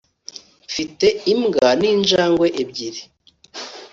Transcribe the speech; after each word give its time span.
mfite 0.67 1.07
imbwa 1.31 1.67
ninjangwe 1.79 2.47
ebyiri 2.61 3.01